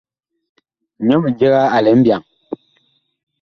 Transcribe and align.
Nyɔ 1.05 1.17
mindiga 1.21 1.61
a 1.75 1.77
lɛ 1.85 1.91
mbyaŋ. 1.99 2.21